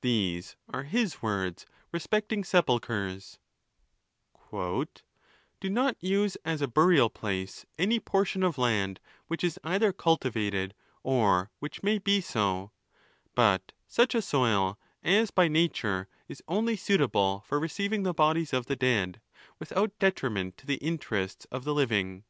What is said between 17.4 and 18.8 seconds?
for receiving the bodies of the